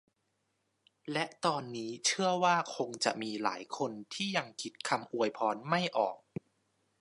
[1.11, 6.17] และตอนนี้เชื่อว่าคงจะมีหลายคนที่ยังคิดคำอวยพรไม่ออก